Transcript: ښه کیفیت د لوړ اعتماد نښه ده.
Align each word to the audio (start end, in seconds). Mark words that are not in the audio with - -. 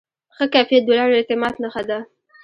ښه 0.35 0.45
کیفیت 0.53 0.83
د 0.85 0.89
لوړ 0.97 1.11
اعتماد 1.15 1.53
نښه 1.61 1.81
ده. 1.89 1.99